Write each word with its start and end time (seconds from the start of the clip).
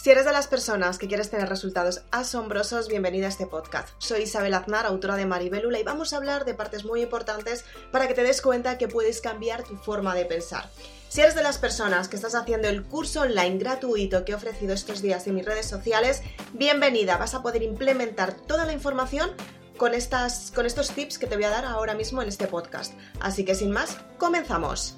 Si 0.00 0.10
eres 0.10 0.24
de 0.24 0.32
las 0.32 0.46
personas 0.46 0.96
que 0.96 1.08
quieres 1.08 1.28
tener 1.28 1.46
resultados 1.50 2.00
asombrosos, 2.10 2.88
bienvenida 2.88 3.26
a 3.26 3.28
este 3.28 3.46
podcast. 3.46 3.90
Soy 3.98 4.22
Isabel 4.22 4.54
Aznar, 4.54 4.86
autora 4.86 5.14
de 5.14 5.26
Maribelula, 5.26 5.78
y 5.78 5.82
vamos 5.82 6.14
a 6.14 6.16
hablar 6.16 6.46
de 6.46 6.54
partes 6.54 6.86
muy 6.86 7.02
importantes 7.02 7.66
para 7.92 8.08
que 8.08 8.14
te 8.14 8.22
des 8.22 8.40
cuenta 8.40 8.78
que 8.78 8.88
puedes 8.88 9.20
cambiar 9.20 9.62
tu 9.62 9.76
forma 9.76 10.14
de 10.14 10.24
pensar. 10.24 10.70
Si 11.10 11.20
eres 11.20 11.34
de 11.34 11.42
las 11.42 11.58
personas 11.58 12.08
que 12.08 12.16
estás 12.16 12.34
haciendo 12.34 12.66
el 12.68 12.82
curso 12.84 13.20
online 13.20 13.58
gratuito 13.58 14.24
que 14.24 14.32
he 14.32 14.34
ofrecido 14.34 14.72
estos 14.72 15.02
días 15.02 15.26
en 15.26 15.34
mis 15.34 15.44
redes 15.44 15.66
sociales, 15.66 16.22
bienvenida. 16.54 17.18
Vas 17.18 17.34
a 17.34 17.42
poder 17.42 17.62
implementar 17.62 18.32
toda 18.32 18.64
la 18.64 18.72
información 18.72 19.32
con, 19.76 19.92
estas, 19.92 20.50
con 20.54 20.64
estos 20.64 20.92
tips 20.92 21.18
que 21.18 21.26
te 21.26 21.34
voy 21.34 21.44
a 21.44 21.50
dar 21.50 21.66
ahora 21.66 21.92
mismo 21.92 22.22
en 22.22 22.30
este 22.30 22.46
podcast. 22.46 22.94
Así 23.20 23.44
que 23.44 23.54
sin 23.54 23.70
más, 23.70 23.98
comenzamos. 24.16 24.96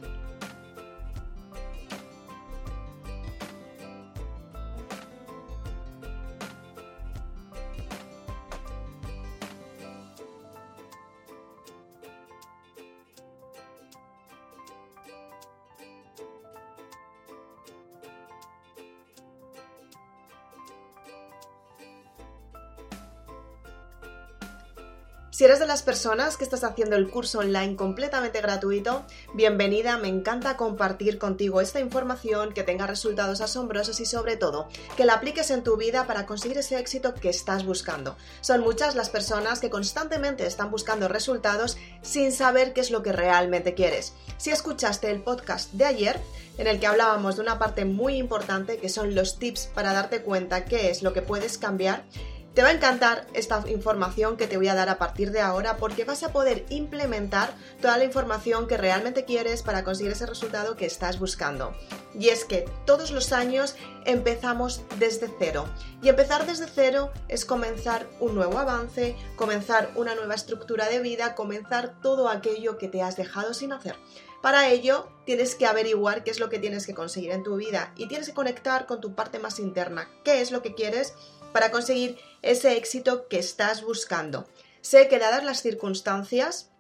Si 25.33 25.45
eres 25.45 25.61
de 25.61 25.66
las 25.66 25.83
personas 25.83 26.37
que 26.37 26.45
estás 26.45 26.63
haciendo 26.63 26.95
el 26.95 27.09
curso 27.09 27.38
online 27.38 27.75
completamente 27.75 28.43
gratuito, 28.43 29.07
bienvenida, 29.33 29.97
me 29.97 30.09
encanta 30.09 30.59
compartir 30.59 31.19
contigo 31.19 31.63
esta 31.63 31.80
información, 31.80 32.52
que 32.52 32.65
tenga 32.65 32.87
resultados 32.87 33.41
asombrosos 33.41 33.99
y 34.01 34.05
sobre 34.05 34.37
todo 34.37 34.69
que 34.95 35.07
la 35.07 35.15
apliques 35.15 35.51
en 35.51 35.65
tu 35.65 35.79
vida 35.79 36.07
para 36.07 36.27
conseguir 36.27 36.59
ese 36.59 36.79
éxito 36.79 37.15
que 37.15 37.30
estás 37.30 37.65
buscando. 37.65 38.15
Son 38.43 38.60
muchas 38.60 38.95
las 38.95 39.09
personas 39.09 39.59
que 39.59 39.71
constantemente 39.71 40.45
están 40.47 40.71
buscando 40.71 41.09
resultados 41.09 41.79
sin 42.03 42.30
saber 42.30 42.75
qué 42.75 42.83
es 42.83 42.91
lo 42.91 43.03
que 43.03 43.13
realmente 43.13 43.73
quieres. 43.73 44.13
Si 44.37 44.51
escuchaste 44.51 45.10
el 45.10 45.23
podcast 45.23 45.73
de 45.73 45.87
ayer, 45.87 46.21
en 46.59 46.66
el 46.66 46.79
que 46.79 46.87
hablábamos 46.87 47.37
de 47.37 47.43
una 47.43 47.59
parte 47.59 47.87
muy 47.87 48.16
importante 48.16 48.77
que 48.77 48.91
son 48.91 49.15
los 49.15 49.38
tips 49.38 49.71
para 49.75 49.95
darte 49.95 50.21
cuenta 50.21 50.66
qué 50.66 50.91
es 50.91 51.03
lo 51.03 51.15
que 51.15 51.23
puedes 51.23 51.57
cambiar, 51.57 52.05
te 52.54 52.62
va 52.62 52.68
a 52.68 52.72
encantar 52.72 53.26
esta 53.32 53.64
información 53.68 54.36
que 54.36 54.46
te 54.46 54.58
voy 54.58 54.68
a 54.68 54.74
dar 54.74 54.90
a 54.90 54.98
partir 54.98 55.30
de 55.30 55.40
ahora 55.40 55.78
porque 55.78 56.04
vas 56.04 56.22
a 56.22 56.32
poder 56.32 56.66
implementar 56.68 57.54
toda 57.80 57.96
la 57.96 58.04
información 58.04 58.66
que 58.66 58.76
realmente 58.76 59.24
quieres 59.24 59.62
para 59.62 59.84
conseguir 59.84 60.12
ese 60.12 60.26
resultado 60.26 60.76
que 60.76 60.84
estás 60.84 61.18
buscando. 61.18 61.74
Y 62.18 62.28
es 62.28 62.45
que 62.45 62.66
todos 62.84 63.10
los 63.10 63.32
años 63.32 63.74
empezamos 64.04 64.82
desde 64.98 65.30
cero. 65.38 65.64
Y 66.03 66.10
empezar 66.10 66.47
desde 66.47 66.66
cero 66.66 67.10
es 67.28 67.47
comenzar 67.47 68.06
un 68.20 68.34
nuevo 68.34 68.58
avance, 68.58 69.16
comenzar 69.36 69.91
una 69.94 70.14
nueva 70.14 70.34
estructura 70.34 70.91
de 70.91 71.00
vida, 71.00 71.34
comenzar 71.34 72.00
todo 72.03 72.28
aquello 72.28 72.76
que 72.76 72.88
te 72.88 73.00
has 73.00 73.16
dejado 73.16 73.54
sin 73.54 73.72
hacer. 73.72 73.97
Para 74.42 74.69
ello, 74.69 75.08
tienes 75.25 75.54
que 75.54 75.66
averiguar 75.66 76.25
qué 76.25 76.32
es 76.32 76.41
lo 76.41 76.50
que 76.50 76.58
tienes 76.58 76.84
que 76.84 76.94
conseguir 76.94 77.30
en 77.30 77.44
tu 77.44 77.56
vida 77.56 77.94
y 77.97 78.08
tienes 78.08 78.26
que 78.26 78.34
conectar 78.34 78.86
con 78.86 79.00
tu 79.00 79.14
parte 79.14 79.38
más 79.38 79.58
interna, 79.58 80.10
qué 80.25 80.41
es 80.41 80.50
lo 80.50 80.62
que 80.62 80.75
quieres 80.75 81.14
para 81.52 81.70
conseguir 81.70 82.18
ese 82.42 82.76
éxito 82.76 83.28
que 83.28 83.38
estás 83.38 83.82
buscando. 83.82 84.47
Sé 84.80 85.08
que 85.08 85.19
dadas 85.19 85.44
las 85.44 85.62
circunstancias, 85.62 86.70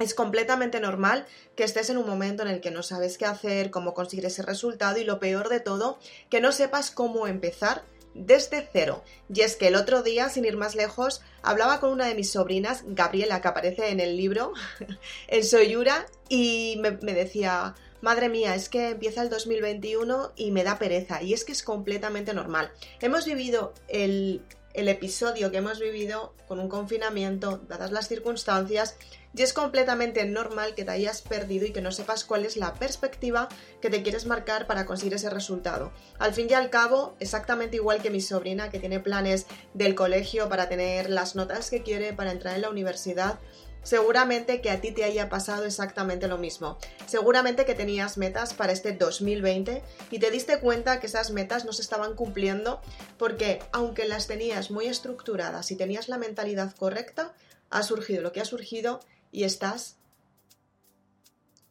es 0.00 0.14
completamente 0.14 0.80
normal 0.80 1.26
que 1.54 1.64
estés 1.64 1.90
en 1.90 1.98
un 1.98 2.06
momento 2.06 2.42
en 2.42 2.48
el 2.48 2.60
que 2.60 2.70
no 2.70 2.82
sabes 2.82 3.18
qué 3.18 3.26
hacer, 3.26 3.70
cómo 3.70 3.94
conseguir 3.94 4.26
ese 4.26 4.42
resultado 4.42 4.98
y 4.98 5.04
lo 5.04 5.20
peor 5.20 5.48
de 5.48 5.60
todo, 5.60 5.98
que 6.28 6.40
no 6.40 6.52
sepas 6.52 6.90
cómo 6.90 7.26
empezar 7.26 7.84
desde 8.14 8.68
cero. 8.72 9.04
Y 9.32 9.42
es 9.42 9.56
que 9.56 9.68
el 9.68 9.76
otro 9.76 10.02
día, 10.02 10.28
sin 10.28 10.44
ir 10.44 10.56
más 10.56 10.74
lejos, 10.74 11.22
hablaba 11.42 11.80
con 11.80 11.92
una 11.92 12.06
de 12.06 12.14
mis 12.14 12.32
sobrinas, 12.32 12.82
Gabriela, 12.86 13.40
que 13.40 13.48
aparece 13.48 13.90
en 13.90 14.00
el 14.00 14.16
libro, 14.16 14.52
en 15.28 15.44
Soyura, 15.44 16.06
y 16.28 16.78
me, 16.80 16.92
me 16.92 17.12
decía, 17.12 17.74
madre 18.00 18.28
mía, 18.28 18.54
es 18.54 18.68
que 18.68 18.88
empieza 18.88 19.22
el 19.22 19.28
2021 19.28 20.32
y 20.34 20.50
me 20.50 20.64
da 20.64 20.78
pereza. 20.78 21.22
Y 21.22 21.34
es 21.34 21.44
que 21.44 21.52
es 21.52 21.62
completamente 21.62 22.34
normal. 22.34 22.72
Hemos 23.00 23.26
vivido 23.26 23.74
el, 23.86 24.42
el 24.74 24.88
episodio 24.88 25.50
que 25.50 25.58
hemos 25.58 25.78
vivido 25.78 26.34
con 26.46 26.60
un 26.60 26.68
confinamiento, 26.68 27.58
dadas 27.68 27.92
las 27.92 28.08
circunstancias, 28.08 28.96
y 29.34 29.42
es 29.42 29.52
completamente 29.52 30.24
normal 30.24 30.74
que 30.74 30.84
te 30.84 30.90
hayas 30.90 31.22
perdido 31.22 31.66
y 31.66 31.72
que 31.72 31.80
no 31.80 31.92
sepas 31.92 32.24
cuál 32.24 32.44
es 32.44 32.56
la 32.56 32.74
perspectiva 32.74 33.48
que 33.80 33.90
te 33.90 34.02
quieres 34.02 34.26
marcar 34.26 34.66
para 34.66 34.86
conseguir 34.86 35.14
ese 35.14 35.30
resultado. 35.30 35.92
Al 36.18 36.34
fin 36.34 36.48
y 36.50 36.54
al 36.54 36.70
cabo, 36.70 37.14
exactamente 37.20 37.76
igual 37.76 38.02
que 38.02 38.10
mi 38.10 38.20
sobrina 38.20 38.70
que 38.70 38.80
tiene 38.80 38.98
planes 38.98 39.46
del 39.74 39.94
colegio 39.94 40.48
para 40.48 40.68
tener 40.68 41.10
las 41.10 41.36
notas 41.36 41.70
que 41.70 41.82
quiere 41.82 42.12
para 42.12 42.32
entrar 42.32 42.56
en 42.56 42.62
la 42.62 42.70
universidad, 42.70 43.38
Seguramente 43.82 44.60
que 44.60 44.70
a 44.70 44.80
ti 44.80 44.92
te 44.92 45.04
haya 45.04 45.28
pasado 45.28 45.64
exactamente 45.64 46.28
lo 46.28 46.38
mismo. 46.38 46.78
Seguramente 47.06 47.64
que 47.64 47.74
tenías 47.74 48.18
metas 48.18 48.54
para 48.54 48.72
este 48.72 48.92
2020 48.92 49.82
y 50.10 50.18
te 50.18 50.30
diste 50.30 50.60
cuenta 50.60 51.00
que 51.00 51.06
esas 51.06 51.30
metas 51.30 51.64
no 51.64 51.72
se 51.72 51.82
estaban 51.82 52.14
cumpliendo 52.14 52.80
porque 53.18 53.60
aunque 53.72 54.06
las 54.06 54.26
tenías 54.26 54.70
muy 54.70 54.86
estructuradas 54.86 55.70
y 55.70 55.76
tenías 55.76 56.08
la 56.08 56.18
mentalidad 56.18 56.74
correcta, 56.76 57.34
ha 57.70 57.82
surgido 57.82 58.22
lo 58.22 58.32
que 58.32 58.40
ha 58.40 58.44
surgido 58.44 59.00
y 59.32 59.44
estás 59.44 59.96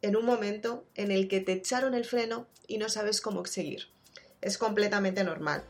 en 0.02 0.16
un 0.16 0.24
momento 0.24 0.86
en 0.94 1.10
el 1.10 1.28
que 1.28 1.40
te 1.40 1.52
echaron 1.52 1.94
el 1.94 2.04
freno 2.04 2.46
y 2.66 2.78
no 2.78 2.88
sabes 2.88 3.20
cómo 3.20 3.44
seguir. 3.44 3.88
Es 4.40 4.58
completamente 4.58 5.22
normal. 5.24 5.62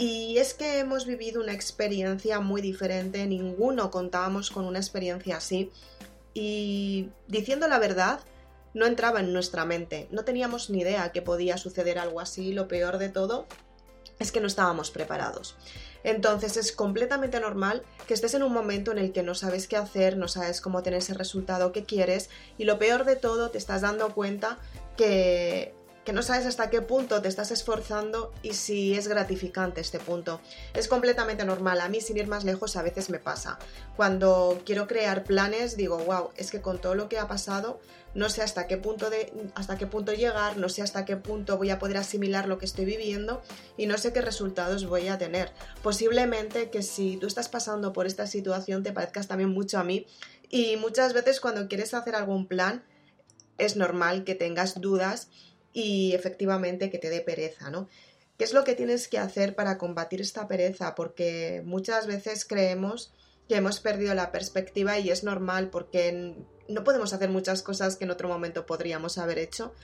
Y 0.00 0.38
es 0.38 0.54
que 0.54 0.78
hemos 0.78 1.04
vivido 1.04 1.42
una 1.42 1.52
experiencia 1.52 2.40
muy 2.40 2.62
diferente, 2.62 3.26
ninguno 3.26 3.90
contábamos 3.90 4.50
con 4.50 4.64
una 4.64 4.78
experiencia 4.78 5.36
así. 5.36 5.70
Y 6.32 7.10
diciendo 7.28 7.68
la 7.68 7.78
verdad, 7.78 8.20
no 8.72 8.86
entraba 8.86 9.20
en 9.20 9.34
nuestra 9.34 9.66
mente, 9.66 10.08
no 10.10 10.24
teníamos 10.24 10.70
ni 10.70 10.80
idea 10.80 11.12
que 11.12 11.20
podía 11.20 11.58
suceder 11.58 11.98
algo 11.98 12.20
así, 12.20 12.54
lo 12.54 12.66
peor 12.66 12.96
de 12.96 13.10
todo 13.10 13.46
es 14.18 14.32
que 14.32 14.40
no 14.40 14.46
estábamos 14.46 14.90
preparados. 14.90 15.54
Entonces 16.02 16.56
es 16.56 16.72
completamente 16.72 17.38
normal 17.38 17.82
que 18.08 18.14
estés 18.14 18.32
en 18.32 18.42
un 18.42 18.54
momento 18.54 18.92
en 18.92 18.98
el 18.98 19.12
que 19.12 19.22
no 19.22 19.34
sabes 19.34 19.68
qué 19.68 19.76
hacer, 19.76 20.16
no 20.16 20.28
sabes 20.28 20.62
cómo 20.62 20.82
tener 20.82 21.00
ese 21.00 21.12
resultado 21.12 21.72
que 21.72 21.84
quieres 21.84 22.30
y 22.56 22.64
lo 22.64 22.78
peor 22.78 23.04
de 23.04 23.16
todo 23.16 23.50
te 23.50 23.58
estás 23.58 23.82
dando 23.82 24.14
cuenta 24.14 24.56
que 24.96 25.74
que 26.10 26.14
no 26.14 26.24
sabes 26.24 26.44
hasta 26.44 26.70
qué 26.70 26.82
punto 26.82 27.22
te 27.22 27.28
estás 27.28 27.52
esforzando 27.52 28.32
y 28.42 28.54
si 28.54 28.96
es 28.96 29.06
gratificante 29.06 29.80
este 29.80 30.00
punto. 30.00 30.40
Es 30.74 30.88
completamente 30.88 31.44
normal, 31.44 31.80
a 31.80 31.88
mí 31.88 32.00
sin 32.00 32.16
ir 32.16 32.26
más 32.26 32.42
lejos 32.42 32.74
a 32.74 32.82
veces 32.82 33.10
me 33.10 33.20
pasa. 33.20 33.60
Cuando 33.94 34.60
quiero 34.66 34.88
crear 34.88 35.22
planes 35.22 35.76
digo, 35.76 35.98
wow, 35.98 36.30
es 36.36 36.50
que 36.50 36.60
con 36.60 36.80
todo 36.80 36.96
lo 36.96 37.08
que 37.08 37.20
ha 37.20 37.28
pasado 37.28 37.78
no 38.12 38.28
sé 38.28 38.42
hasta 38.42 38.66
qué 38.66 38.76
punto 38.76 39.08
de 39.08 39.32
hasta 39.54 39.78
qué 39.78 39.86
punto 39.86 40.12
llegar, 40.12 40.56
no 40.56 40.68
sé 40.68 40.82
hasta 40.82 41.04
qué 41.04 41.16
punto 41.16 41.58
voy 41.58 41.70
a 41.70 41.78
poder 41.78 41.98
asimilar 41.98 42.48
lo 42.48 42.58
que 42.58 42.64
estoy 42.64 42.86
viviendo 42.86 43.40
y 43.76 43.86
no 43.86 43.96
sé 43.96 44.12
qué 44.12 44.20
resultados 44.20 44.86
voy 44.86 45.06
a 45.06 45.16
tener. 45.16 45.52
Posiblemente 45.80 46.70
que 46.70 46.82
si 46.82 47.18
tú 47.18 47.28
estás 47.28 47.48
pasando 47.48 47.92
por 47.92 48.08
esta 48.08 48.26
situación 48.26 48.82
te 48.82 48.90
parezcas 48.90 49.28
también 49.28 49.50
mucho 49.50 49.78
a 49.78 49.84
mí 49.84 50.08
y 50.48 50.74
muchas 50.74 51.12
veces 51.12 51.40
cuando 51.40 51.68
quieres 51.68 51.94
hacer 51.94 52.16
algún 52.16 52.48
plan 52.48 52.82
es 53.58 53.76
normal 53.76 54.24
que 54.24 54.34
tengas 54.34 54.80
dudas 54.80 55.28
y 55.72 56.12
efectivamente 56.14 56.90
que 56.90 56.98
te 56.98 57.10
dé 57.10 57.20
pereza, 57.20 57.70
¿no? 57.70 57.88
¿Qué 58.38 58.44
es 58.44 58.54
lo 58.54 58.64
que 58.64 58.74
tienes 58.74 59.08
que 59.08 59.18
hacer 59.18 59.54
para 59.54 59.76
combatir 59.76 60.20
esta 60.20 60.48
pereza? 60.48 60.94
Porque 60.94 61.62
muchas 61.64 62.06
veces 62.06 62.44
creemos 62.44 63.12
que 63.48 63.56
hemos 63.56 63.80
perdido 63.80 64.14
la 64.14 64.32
perspectiva 64.32 64.98
y 64.98 65.10
es 65.10 65.24
normal 65.24 65.70
porque 65.70 66.36
no 66.68 66.84
podemos 66.84 67.12
hacer 67.12 67.28
muchas 67.28 67.62
cosas 67.62 67.96
que 67.96 68.04
en 68.04 68.10
otro 68.10 68.28
momento 68.28 68.64
podríamos 68.64 69.18
haber 69.18 69.38
hecho 69.38 69.74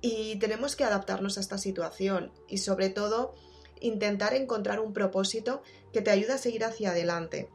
y 0.00 0.36
tenemos 0.38 0.76
que 0.76 0.84
adaptarnos 0.84 1.38
a 1.38 1.40
esta 1.40 1.56
situación 1.56 2.30
y 2.46 2.58
sobre 2.58 2.90
todo 2.90 3.34
intentar 3.80 4.34
encontrar 4.34 4.80
un 4.80 4.92
propósito 4.92 5.62
que 5.92 6.02
te 6.02 6.10
ayude 6.10 6.32
a 6.32 6.38
seguir 6.38 6.64
hacia 6.64 6.90
adelante. 6.90 7.48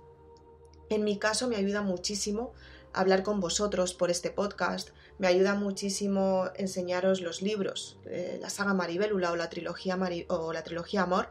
En 0.90 1.04
mi 1.04 1.20
caso 1.20 1.48
me 1.48 1.58
ayuda 1.58 1.82
muchísimo 1.84 2.54
hablar 2.94 3.24
con 3.24 3.40
vosotros 3.40 3.94
por 3.94 4.10
este 4.10 4.32
podcast, 4.32 4.90
me 5.18 5.28
ayuda 5.28 5.54
muchísimo 5.56 6.46
enseñaros 6.56 7.22
los 7.22 7.42
libros, 7.42 7.98
eh, 8.06 8.40
la 8.42 8.50
saga 8.50 8.74
Maribélula 8.74 9.32
o 9.32 9.36
la 9.36 9.50
trilogía, 9.50 9.98
o 10.28 10.54
la 10.54 10.64
trilogía 10.64 11.04
Amor, 11.04 11.30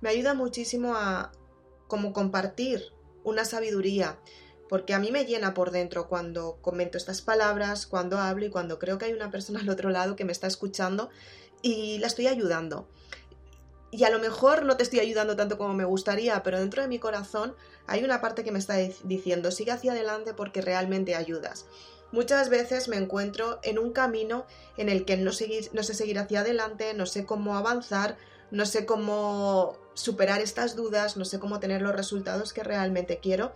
me 0.00 0.10
ayuda 0.10 0.34
muchísimo 0.34 0.94
a 0.96 1.32
como 1.86 2.12
compartir 2.12 2.92
una 3.24 3.44
sabiduría, 3.44 4.18
porque 4.68 4.94
a 4.94 4.98
mí 4.98 5.10
me 5.10 5.24
llena 5.24 5.54
por 5.54 5.70
dentro 5.70 6.08
cuando 6.08 6.58
comento 6.60 6.98
estas 6.98 7.22
palabras, 7.22 7.86
cuando 7.86 8.18
hablo 8.18 8.44
y 8.44 8.50
cuando 8.50 8.78
creo 8.78 8.98
que 8.98 9.06
hay 9.06 9.12
una 9.12 9.30
persona 9.30 9.60
al 9.60 9.68
otro 9.70 9.90
lado 9.90 10.16
que 10.16 10.24
me 10.24 10.32
está 10.32 10.46
escuchando 10.46 11.08
y 11.62 11.98
la 11.98 12.06
estoy 12.06 12.26
ayudando. 12.26 12.88
Y 13.90 14.04
a 14.04 14.10
lo 14.10 14.18
mejor 14.18 14.64
no 14.64 14.76
te 14.76 14.82
estoy 14.82 15.00
ayudando 15.00 15.36
tanto 15.36 15.56
como 15.56 15.72
me 15.72 15.84
gustaría, 15.84 16.42
pero 16.42 16.58
dentro 16.58 16.82
de 16.82 16.88
mi 16.88 16.98
corazón 16.98 17.54
hay 17.86 18.04
una 18.04 18.20
parte 18.20 18.44
que 18.44 18.52
me 18.52 18.58
está 18.58 18.74
diciendo, 19.04 19.50
sigue 19.50 19.72
hacia 19.72 19.92
adelante 19.92 20.34
porque 20.34 20.60
realmente 20.60 21.14
ayudas. 21.14 21.66
Muchas 22.10 22.48
veces 22.48 22.88
me 22.88 22.96
encuentro 22.96 23.60
en 23.62 23.78
un 23.78 23.92
camino 23.92 24.46
en 24.76 24.88
el 24.88 25.04
que 25.04 25.16
no, 25.16 25.32
sé 25.32 25.94
seguir 25.94 26.18
hacia 26.18 26.40
adelante, 26.40 26.94
no 26.94 27.06
sé 27.06 27.26
cómo 27.26 27.56
avanzar, 27.56 28.16
no 28.50 28.64
sé 28.64 28.86
cómo 28.86 29.76
superar 29.92 30.40
estas 30.40 30.74
dudas, 30.74 31.16
no 31.16 31.24
sé 31.26 31.38
cómo 31.38 31.60
tener 31.60 31.82
los 31.82 31.94
resultados 31.94 32.52
que 32.52 32.62
realmente 32.62 33.18
quiero. 33.20 33.52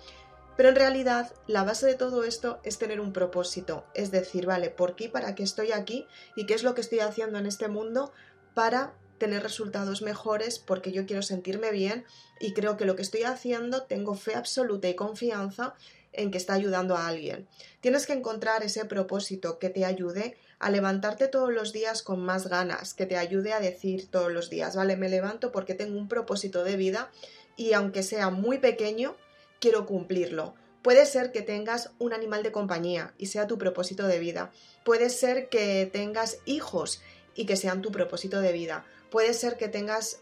Pero 0.57 0.69
en 0.69 0.77
realidad 0.77 1.33
la 1.47 1.65
base 1.65 1.87
de 1.87 1.95
todo 1.95 2.25
esto 2.25 2.59
es 2.63 2.77
tener 2.77 3.01
un 3.01 3.15
propósito, 3.15 3.85
es 3.95 4.11
decir, 4.11 4.45
vale, 4.45 4.69
¿por 4.69 4.97
qué, 4.97 5.09
para 5.09 5.35
qué 5.35 5.43
estoy 5.43 5.73
aquí 5.73 6.07
y 6.37 6.45
qué 6.45 6.53
es 6.53 6.63
lo 6.63 6.75
que 6.75 6.83
estoy 6.83 7.01
haciendo 7.01 7.39
en 7.39 7.47
este 7.47 7.69
mundo 7.69 8.13
para 8.53 8.93
tener 9.23 9.45
resultados 9.45 10.03
mejores 10.03 10.59
porque 10.59 10.91
yo 10.91 11.07
quiero 11.07 11.23
sentirme 11.23 11.71
bien 11.71 12.05
y 12.41 12.55
creo 12.55 12.77
que 12.77 12.85
lo 12.85 12.97
que 12.97 13.03
estoy 13.03 13.23
haciendo 13.23 13.85
tengo 13.85 14.17
fe 14.17 14.35
absoluta 14.35 14.89
y 14.89 14.97
confianza 14.97 15.75
en 16.13 16.33
que 16.33 16.39
está 16.39 16.55
ayudando 16.55 16.97
a 16.97 17.07
alguien. 17.07 17.47
Tienes 17.81 18.05
que 18.05 18.15
encontrar 18.15 18.65
ese 18.65 18.85
propósito 18.85 19.61
que 19.61 19.71
te 19.71 19.85
ayude 19.85 20.37
a 20.59 20.71
levantarte 20.71 21.29
todos 21.29 21.53
los 21.53 21.73
días 21.73 22.03
con 22.03 22.21
más 22.21 22.49
ganas, 22.49 22.95
que 22.95 23.07
te 23.07 23.17
ayude 23.17 23.53
a 23.53 23.61
decir 23.61 24.11
todos 24.11 24.33
los 24.33 24.51
días, 24.51 24.75
vale, 24.75 24.97
me 24.97 25.09
levanto 25.09 25.53
porque 25.53 25.75
tengo 25.75 25.97
un 25.97 26.09
propósito 26.09 26.65
de 26.65 26.77
vida 26.77 27.13
y 27.57 27.75
aunque 27.75 28.03
sea 28.03 28.31
muy 28.31 28.59
pequeño, 28.59 29.15
quiero 29.61 29.87
cumplirlo. 29.87 30.57
Puede 30.83 31.07
ser 31.07 31.31
que 31.31 31.43
tengas 31.43 31.93
un 32.01 32.13
animal 32.13 32.43
de 32.43 32.51
compañía 32.51 33.15
y 33.19 33.27
sea 33.27 33.47
tu 33.47 33.57
propósito 33.57 34.09
de 34.09 34.19
vida. 34.19 34.51
Puede 34.85 35.11
ser 35.11 35.49
que 35.49 35.89
tengas 35.93 36.39
hijos 36.45 37.01
y 37.35 37.47
que 37.47 37.57
sean 37.57 37.83
tu 37.83 37.93
propósito 37.93 38.41
de 38.41 38.53
vida. 38.53 38.85
Puede 39.13 39.35
ser 39.35 39.59
que 39.59 39.69
tengas 39.69 40.21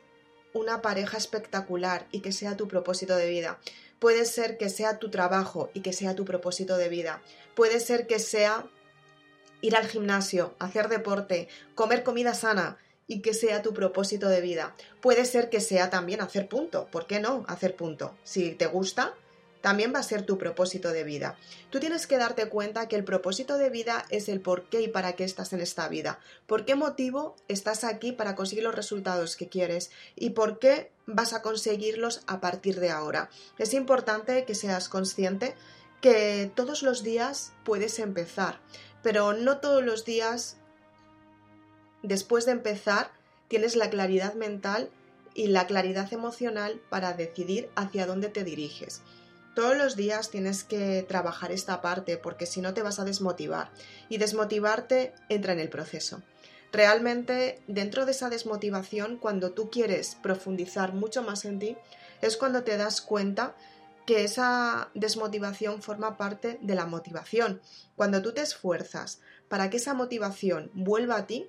una 0.53 0.83
pareja 0.83 1.17
espectacular 1.17 2.09
y 2.11 2.23
que 2.23 2.33
sea 2.33 2.57
tu 2.57 2.67
propósito 2.67 3.15
de 3.15 3.31
vida. 3.31 3.61
Puede 4.01 4.25
ser 4.25 4.59
que 4.59 4.69
sea 4.69 4.99
tu 4.99 5.11
trabajo 5.11 5.71
y 5.75 5.81
que 5.81 5.93
sea 5.93 6.17
tu 6.17 6.25
propósito 6.25 6.77
de 6.77 6.89
vida. 6.89 7.23
Puede 7.55 7.79
ser 7.79 8.09
que 8.09 8.19
sea 8.19 8.67
ir 9.61 9.77
al 9.77 9.87
gimnasio, 9.87 10.57
hacer 10.59 10.89
deporte, 10.89 11.49
comer 11.77 12.03
comida 12.03 12.35
sana 12.35 12.79
y 13.07 13.21
que 13.21 13.33
sea 13.33 13.63
tu 13.63 13.73
propósito 13.75 14.29
de 14.29 14.41
vida. 14.41 14.75
Puede 15.01 15.25
ser 15.25 15.51
que 15.51 15.61
sea 15.61 15.89
también 15.89 16.21
hacer 16.21 16.49
punto. 16.49 16.89
¿Por 16.91 17.07
qué 17.07 17.21
no 17.21 17.45
hacer 17.47 17.77
punto? 17.77 18.17
Si 18.25 18.57
te 18.57 18.67
gusta, 18.67 19.15
también 19.61 19.93
va 19.95 19.99
a 19.99 20.05
ser 20.05 20.23
tu 20.25 20.39
propósito 20.39 20.91
de 20.91 21.05
vida. 21.05 21.37
Tú 21.71 21.81
tienes 21.81 22.07
que 22.07 22.19
darte 22.19 22.49
cuenta 22.49 22.89
que 22.89 22.97
el 22.97 23.05
propósito 23.05 23.59
de 23.59 23.71
vida 23.71 24.05
es 24.09 24.29
el 24.29 24.41
por 24.41 24.65
qué 24.65 24.81
y 24.83 24.89
para 24.89 25.15
qué 25.15 25.25
estás 25.25 25.53
en 25.53 25.61
esta 25.61 25.89
vida. 25.89 26.19
¿Por 26.47 26.65
qué 26.65 26.75
motivo 26.75 27.37
estás 27.49 27.85
aquí 27.85 28.13
para 28.13 28.37
conseguir 28.37 28.65
los 28.65 28.75
resultados 28.75 29.37
que 29.37 29.49
quieres? 29.49 29.91
¿Y 30.17 30.31
por 30.31 30.59
qué 30.59 30.91
vas 31.07 31.33
a 31.33 31.43
conseguirlos 31.43 32.23
a 32.27 32.41
partir 32.41 32.81
de 32.81 32.91
ahora? 32.91 33.31
Es 33.59 33.75
importante 33.75 34.45
que 34.45 34.55
seas 34.55 34.89
consciente 34.89 35.55
que 36.01 36.51
todos 36.55 36.83
los 36.83 37.03
días 37.03 37.53
puedes 37.65 37.99
empezar, 37.99 38.61
pero 39.03 39.35
no 39.35 39.59
todos 39.59 39.85
los 39.85 40.05
días, 40.05 40.57
después 42.03 42.47
de 42.47 42.53
empezar, 42.53 43.11
tienes 43.49 43.77
la 43.77 43.91
claridad 43.91 44.35
mental 44.35 44.91
y 45.35 45.49
la 45.49 45.67
claridad 45.67 46.13
emocional 46.13 46.81
para 46.89 47.13
decidir 47.13 47.71
hacia 47.77 48.07
dónde 48.07 48.29
te 48.29 48.45
diriges. 48.45 49.03
Todos 49.55 49.77
los 49.77 49.97
días 49.97 50.31
tienes 50.31 50.63
que 50.63 51.05
trabajar 51.09 51.51
esta 51.51 51.81
parte 51.81 52.17
porque 52.17 52.47
si 52.47 52.61
no 52.61 52.73
te 52.73 52.83
vas 52.83 53.01
a 53.01 53.05
desmotivar 53.05 53.71
y 54.09 54.19
desmotivarte 54.19 55.13
entra 55.29 55.53
en 55.53 55.61
el 55.61 55.69
proceso. 55.69 56.23
Realmente 56.73 57.61
dentro 57.67 58.07
de 58.07 58.13
esa 58.13 58.31
desmotivación, 58.31 59.17
cuando 59.17 59.51
tú 59.53 59.71
quieres 59.71 60.17
profundizar 60.23 60.95
mucho 60.95 61.23
más 61.23 61.45
en 61.45 61.59
ti, 61.59 61.77
es 62.21 62.37
cuando 62.37 62.63
te 62.63 62.77
das 62.77 63.01
cuenta 63.01 63.57
que 64.07 64.23
esa 64.23 64.91
desmotivación 64.95 65.83
forma 65.83 66.17
parte 66.17 66.59
de 66.63 66.75
la 66.77 66.87
motivación. 66.87 67.61
Cuando 67.97 68.23
tú 68.23 68.33
te 68.33 68.43
esfuerzas 68.43 69.21
para 69.49 69.69
que 69.69 69.79
esa 69.79 69.95
motivación 69.95 70.71
vuelva 70.75 71.17
a 71.17 71.27
ti, 71.27 71.49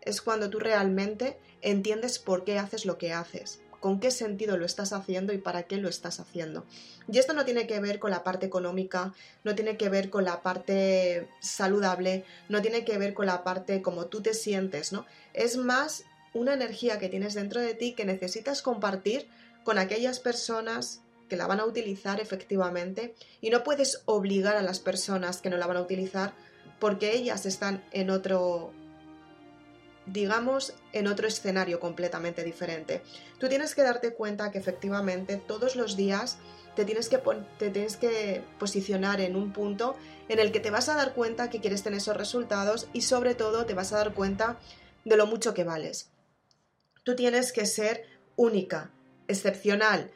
es 0.00 0.22
cuando 0.22 0.48
tú 0.48 0.58
realmente 0.58 1.38
entiendes 1.60 2.18
por 2.18 2.44
qué 2.44 2.58
haces 2.58 2.86
lo 2.86 2.96
que 2.96 3.12
haces 3.12 3.61
con 3.82 3.98
qué 3.98 4.12
sentido 4.12 4.56
lo 4.56 4.64
estás 4.64 4.92
haciendo 4.92 5.32
y 5.32 5.38
para 5.38 5.64
qué 5.64 5.76
lo 5.76 5.88
estás 5.88 6.20
haciendo. 6.20 6.64
Y 7.12 7.18
esto 7.18 7.32
no 7.32 7.44
tiene 7.44 7.66
que 7.66 7.80
ver 7.80 7.98
con 7.98 8.12
la 8.12 8.22
parte 8.22 8.46
económica, 8.46 9.12
no 9.42 9.56
tiene 9.56 9.76
que 9.76 9.88
ver 9.88 10.08
con 10.08 10.24
la 10.24 10.40
parte 10.40 11.28
saludable, 11.40 12.24
no 12.48 12.62
tiene 12.62 12.84
que 12.84 12.96
ver 12.96 13.12
con 13.12 13.26
la 13.26 13.42
parte 13.42 13.82
como 13.82 14.06
tú 14.06 14.22
te 14.22 14.34
sientes, 14.34 14.92
¿no? 14.92 15.04
Es 15.34 15.56
más 15.56 16.04
una 16.32 16.54
energía 16.54 17.00
que 17.00 17.08
tienes 17.08 17.34
dentro 17.34 17.60
de 17.60 17.74
ti 17.74 17.94
que 17.94 18.04
necesitas 18.04 18.62
compartir 18.62 19.26
con 19.64 19.78
aquellas 19.78 20.20
personas 20.20 21.00
que 21.28 21.36
la 21.36 21.48
van 21.48 21.58
a 21.58 21.64
utilizar 21.64 22.20
efectivamente 22.20 23.16
y 23.40 23.50
no 23.50 23.64
puedes 23.64 24.02
obligar 24.04 24.56
a 24.56 24.62
las 24.62 24.78
personas 24.78 25.40
que 25.40 25.50
no 25.50 25.56
la 25.56 25.66
van 25.66 25.78
a 25.78 25.82
utilizar 25.82 26.34
porque 26.78 27.16
ellas 27.16 27.46
están 27.46 27.82
en 27.90 28.10
otro 28.10 28.72
digamos, 30.06 30.74
en 30.92 31.06
otro 31.06 31.28
escenario 31.28 31.80
completamente 31.80 32.44
diferente. 32.44 33.02
Tú 33.38 33.48
tienes 33.48 33.74
que 33.74 33.82
darte 33.82 34.14
cuenta 34.14 34.50
que 34.50 34.58
efectivamente 34.58 35.36
todos 35.36 35.76
los 35.76 35.96
días 35.96 36.38
te 36.74 36.84
tienes 36.84 37.08
que, 37.08 37.20
te 37.58 37.70
tienes 37.70 37.96
que 37.96 38.42
posicionar 38.58 39.20
en 39.20 39.36
un 39.36 39.52
punto 39.52 39.96
en 40.28 40.38
el 40.38 40.52
que 40.52 40.60
te 40.60 40.70
vas 40.70 40.88
a 40.88 40.94
dar 40.94 41.14
cuenta 41.14 41.50
que 41.50 41.60
quieres 41.60 41.82
tener 41.82 41.98
esos 41.98 42.16
resultados 42.16 42.88
y 42.92 43.02
sobre 43.02 43.34
todo 43.34 43.66
te 43.66 43.74
vas 43.74 43.92
a 43.92 43.98
dar 43.98 44.14
cuenta 44.14 44.58
de 45.04 45.16
lo 45.16 45.26
mucho 45.26 45.54
que 45.54 45.64
vales. 45.64 46.10
Tú 47.04 47.14
tienes 47.14 47.52
que 47.52 47.66
ser 47.66 48.06
única, 48.36 48.90
excepcional, 49.28 50.10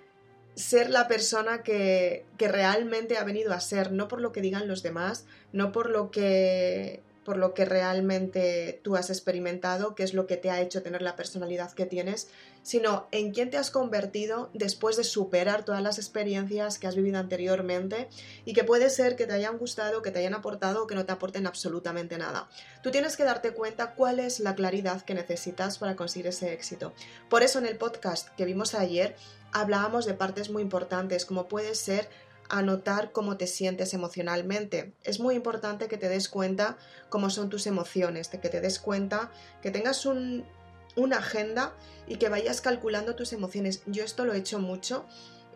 ser 0.54 0.88
la 0.88 1.06
persona 1.06 1.62
que, 1.62 2.24
que 2.38 2.48
realmente 2.48 3.18
ha 3.18 3.24
venido 3.24 3.52
a 3.52 3.60
ser, 3.60 3.92
no 3.92 4.08
por 4.08 4.20
lo 4.20 4.32
que 4.32 4.40
digan 4.40 4.68
los 4.68 4.82
demás, 4.82 5.26
no 5.52 5.70
por 5.70 5.90
lo 5.90 6.10
que 6.10 7.02
por 7.26 7.38
lo 7.38 7.54
que 7.54 7.64
realmente 7.64 8.80
tú 8.84 8.94
has 8.94 9.10
experimentado, 9.10 9.96
qué 9.96 10.04
es 10.04 10.14
lo 10.14 10.28
que 10.28 10.36
te 10.36 10.48
ha 10.48 10.60
hecho 10.60 10.84
tener 10.84 11.02
la 11.02 11.16
personalidad 11.16 11.72
que 11.72 11.84
tienes, 11.84 12.28
sino 12.62 13.08
en 13.10 13.32
quién 13.32 13.50
te 13.50 13.56
has 13.56 13.72
convertido 13.72 14.48
después 14.54 14.96
de 14.96 15.02
superar 15.02 15.64
todas 15.64 15.82
las 15.82 15.98
experiencias 15.98 16.78
que 16.78 16.86
has 16.86 16.94
vivido 16.94 17.18
anteriormente 17.18 18.08
y 18.44 18.52
que 18.52 18.62
puede 18.62 18.90
ser 18.90 19.16
que 19.16 19.26
te 19.26 19.32
hayan 19.32 19.58
gustado, 19.58 20.02
que 20.02 20.12
te 20.12 20.20
hayan 20.20 20.34
aportado 20.34 20.84
o 20.84 20.86
que 20.86 20.94
no 20.94 21.04
te 21.04 21.12
aporten 21.12 21.48
absolutamente 21.48 22.16
nada. 22.16 22.48
Tú 22.80 22.92
tienes 22.92 23.16
que 23.16 23.24
darte 23.24 23.50
cuenta 23.50 23.96
cuál 23.96 24.20
es 24.20 24.38
la 24.38 24.54
claridad 24.54 25.02
que 25.02 25.14
necesitas 25.14 25.78
para 25.78 25.96
conseguir 25.96 26.28
ese 26.28 26.52
éxito. 26.52 26.94
Por 27.28 27.42
eso 27.42 27.58
en 27.58 27.66
el 27.66 27.76
podcast 27.76 28.28
que 28.36 28.44
vimos 28.44 28.74
ayer 28.74 29.16
hablábamos 29.52 30.06
de 30.06 30.14
partes 30.14 30.50
muy 30.50 30.62
importantes 30.62 31.24
como 31.24 31.48
puede 31.48 31.74
ser 31.74 32.08
a 32.48 32.62
notar 32.62 33.12
cómo 33.12 33.36
te 33.36 33.46
sientes 33.46 33.94
emocionalmente. 33.94 34.92
Es 35.04 35.20
muy 35.20 35.34
importante 35.34 35.88
que 35.88 35.98
te 35.98 36.08
des 36.08 36.28
cuenta 36.28 36.76
cómo 37.08 37.30
son 37.30 37.50
tus 37.50 37.66
emociones, 37.66 38.30
de 38.30 38.40
que 38.40 38.48
te 38.48 38.60
des 38.60 38.78
cuenta, 38.78 39.30
que 39.62 39.70
tengas 39.70 40.06
un, 40.06 40.44
una 40.96 41.18
agenda 41.18 41.74
y 42.06 42.16
que 42.16 42.28
vayas 42.28 42.60
calculando 42.60 43.14
tus 43.14 43.32
emociones. 43.32 43.82
Yo 43.86 44.04
esto 44.04 44.24
lo 44.24 44.34
he 44.34 44.38
hecho 44.38 44.58
mucho 44.58 45.06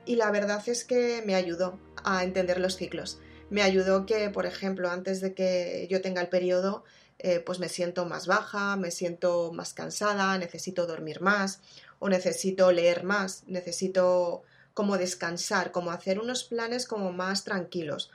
y 0.04 0.16
la 0.16 0.30
verdad 0.30 0.62
es 0.68 0.84
que 0.84 1.22
me 1.26 1.34
ayudó 1.34 1.78
a 2.04 2.24
entender 2.24 2.60
los 2.60 2.76
ciclos. 2.76 3.18
Me 3.48 3.62
ayudó 3.62 4.06
que, 4.06 4.30
por 4.30 4.46
ejemplo, 4.46 4.90
antes 4.90 5.20
de 5.20 5.34
que 5.34 5.88
yo 5.90 6.00
tenga 6.00 6.20
el 6.20 6.28
periodo, 6.28 6.84
eh, 7.18 7.40
pues 7.40 7.58
me 7.58 7.68
siento 7.68 8.06
más 8.06 8.26
baja, 8.26 8.76
me 8.76 8.90
siento 8.90 9.52
más 9.52 9.74
cansada, 9.74 10.38
necesito 10.38 10.86
dormir 10.86 11.20
más 11.20 11.60
o 11.98 12.08
necesito 12.08 12.72
leer 12.72 13.04
más, 13.04 13.44
necesito 13.46 14.42
como 14.74 14.98
descansar, 14.98 15.72
como 15.72 15.90
hacer 15.90 16.18
unos 16.18 16.44
planes 16.44 16.86
como 16.86 17.12
más 17.12 17.44
tranquilos. 17.44 18.10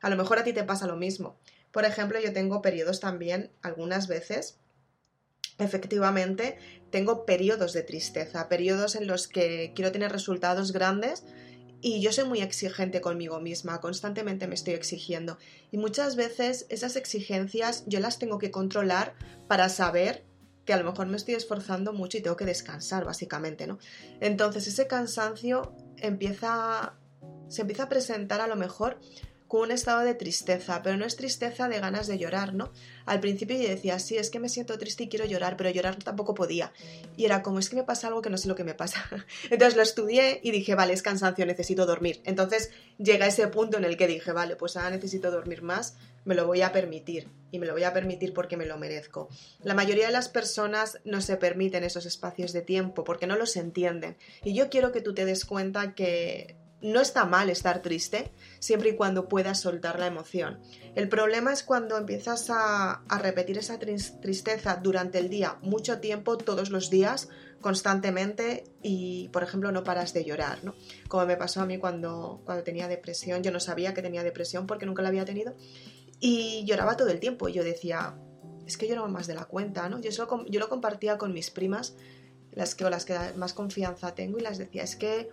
A 0.00 0.10
lo 0.10 0.16
mejor 0.16 0.38
a 0.38 0.44
ti 0.44 0.52
te 0.52 0.64
pasa 0.64 0.86
lo 0.86 0.96
mismo. 0.96 1.36
Por 1.72 1.84
ejemplo, 1.84 2.18
yo 2.20 2.32
tengo 2.32 2.62
periodos 2.62 3.00
también, 3.00 3.50
algunas 3.62 4.08
veces, 4.08 4.58
efectivamente, 5.58 6.58
tengo 6.90 7.26
periodos 7.26 7.72
de 7.72 7.82
tristeza, 7.82 8.48
periodos 8.48 8.94
en 8.94 9.06
los 9.06 9.28
que 9.28 9.72
quiero 9.74 9.92
tener 9.92 10.12
resultados 10.12 10.72
grandes 10.72 11.24
y 11.80 12.00
yo 12.00 12.12
soy 12.12 12.24
muy 12.24 12.40
exigente 12.40 13.00
conmigo 13.00 13.40
misma, 13.40 13.80
constantemente 13.80 14.46
me 14.46 14.54
estoy 14.54 14.74
exigiendo. 14.74 15.38
Y 15.70 15.78
muchas 15.78 16.16
veces 16.16 16.66
esas 16.68 16.96
exigencias 16.96 17.84
yo 17.86 18.00
las 18.00 18.18
tengo 18.18 18.38
que 18.38 18.50
controlar 18.50 19.14
para 19.46 19.68
saber 19.68 20.24
que 20.64 20.72
a 20.72 20.78
lo 20.78 20.84
mejor 20.84 21.06
me 21.06 21.16
estoy 21.16 21.34
esforzando 21.34 21.92
mucho 21.92 22.18
y 22.18 22.22
tengo 22.22 22.36
que 22.36 22.44
descansar, 22.44 23.04
básicamente, 23.04 23.66
¿no? 23.66 23.78
Entonces 24.20 24.66
ese 24.66 24.86
cansancio 24.86 25.74
empieza, 25.98 26.94
se 27.48 27.62
empieza 27.62 27.84
a 27.84 27.88
presentar 27.88 28.40
a 28.40 28.46
lo 28.46 28.56
mejor 28.56 28.98
con 29.48 29.62
un 29.62 29.70
estado 29.70 30.00
de 30.00 30.14
tristeza, 30.14 30.82
pero 30.82 30.96
no 30.96 31.04
es 31.04 31.16
tristeza 31.16 31.68
de 31.68 31.78
ganas 31.78 32.06
de 32.06 32.18
llorar, 32.18 32.54
¿no? 32.54 32.72
Al 33.04 33.20
principio 33.20 33.56
yo 33.56 33.68
decía, 33.68 33.98
sí, 33.98 34.16
es 34.16 34.30
que 34.30 34.40
me 34.40 34.48
siento 34.48 34.76
triste 34.78 35.04
y 35.04 35.08
quiero 35.08 35.24
llorar, 35.24 35.56
pero 35.56 35.70
llorar 35.70 35.96
tampoco 35.96 36.34
podía. 36.34 36.72
Y 37.16 37.24
era 37.24 37.42
como, 37.42 37.58
es 37.58 37.70
que 37.70 37.76
me 37.76 37.84
pasa 37.84 38.08
algo 38.08 38.22
que 38.22 38.30
no 38.30 38.38
sé 38.38 38.48
lo 38.48 38.56
que 38.56 38.64
me 38.64 38.74
pasa. 38.74 39.08
Entonces 39.50 39.76
lo 39.76 39.82
estudié 39.82 40.40
y 40.42 40.50
dije, 40.50 40.74
vale, 40.74 40.92
es 40.92 41.02
cansancio, 41.02 41.46
necesito 41.46 41.86
dormir. 41.86 42.20
Entonces 42.24 42.70
llega 42.98 43.26
ese 43.26 43.46
punto 43.48 43.76
en 43.76 43.84
el 43.84 43.96
que 43.96 44.06
dije, 44.08 44.32
vale, 44.32 44.56
pues 44.56 44.76
ahora 44.76 44.90
necesito 44.90 45.30
dormir 45.30 45.62
más, 45.62 45.96
me 46.24 46.34
lo 46.34 46.46
voy 46.46 46.62
a 46.62 46.72
permitir. 46.72 47.28
Y 47.52 47.60
me 47.60 47.66
lo 47.66 47.72
voy 47.72 47.84
a 47.84 47.92
permitir 47.92 48.34
porque 48.34 48.56
me 48.56 48.66
lo 48.66 48.76
merezco. 48.76 49.28
La 49.62 49.74
mayoría 49.74 50.06
de 50.06 50.12
las 50.12 50.28
personas 50.28 50.98
no 51.04 51.20
se 51.20 51.36
permiten 51.36 51.84
esos 51.84 52.04
espacios 52.04 52.52
de 52.52 52.62
tiempo 52.62 53.04
porque 53.04 53.28
no 53.28 53.36
los 53.36 53.56
entienden. 53.56 54.16
Y 54.42 54.54
yo 54.54 54.68
quiero 54.68 54.90
que 54.90 55.00
tú 55.00 55.14
te 55.14 55.24
des 55.24 55.44
cuenta 55.44 55.94
que 55.94 56.56
no 56.82 57.00
está 57.00 57.24
mal 57.24 57.48
estar 57.50 57.80
triste, 57.80 58.32
siempre 58.58 58.90
y 58.90 58.96
cuando 58.96 59.28
puedas 59.28 59.60
soltar 59.60 59.98
la 59.98 60.06
emoción. 60.06 60.60
El 60.94 61.08
problema 61.08 61.52
es 61.52 61.62
cuando 61.62 61.96
empiezas 61.96 62.48
a, 62.50 63.02
repetir 63.18 63.58
esa 63.58 63.78
tristeza 63.78 64.76
durante 64.82 65.18
el 65.18 65.28
día, 65.28 65.58
mucho 65.62 66.00
tiempo, 66.00 66.36
todos 66.36 66.70
los 66.70 66.90
días, 66.90 67.28
constantemente 67.60 68.64
y, 68.82 69.28
por 69.28 69.42
ejemplo, 69.42 69.72
no 69.72 69.82
paras 69.84 70.12
de 70.12 70.24
llorar, 70.24 70.62
¿no? 70.62 70.74
Como 71.08 71.26
me 71.26 71.36
pasó 71.36 71.62
a 71.62 71.66
mí 71.66 71.78
cuando, 71.78 72.42
cuando 72.44 72.62
tenía 72.62 72.86
depresión. 72.86 73.42
Yo 73.42 73.50
no 73.50 73.60
sabía 73.60 73.94
que 73.94 74.02
tenía 74.02 74.22
depresión 74.22 74.66
porque 74.66 74.86
nunca 74.86 75.02
la 75.02 75.08
había 75.08 75.24
tenido 75.24 75.54
y 76.20 76.64
lloraba 76.66 76.96
todo 76.96 77.08
el 77.08 77.18
tiempo. 77.18 77.48
Y 77.48 77.54
yo 77.54 77.64
decía, 77.64 78.16
es 78.66 78.76
que 78.76 78.86
lloraba 78.86 79.08
más 79.08 79.26
de 79.26 79.34
la 79.34 79.46
cuenta, 79.46 79.88
¿no? 79.88 80.00
Yo, 80.00 80.10
yo 80.48 80.60
lo 80.60 80.68
compartía 80.68 81.18
con 81.18 81.32
mis 81.32 81.50
primas, 81.50 81.96
las 82.52 82.74
que, 82.74 82.84
o 82.84 82.90
las 82.90 83.04
que 83.04 83.16
más 83.36 83.52
confianza 83.52 84.14
tengo, 84.14 84.38
y 84.38 84.42
las 84.42 84.58
decía, 84.58 84.82
es 84.82 84.96
que 84.96 85.30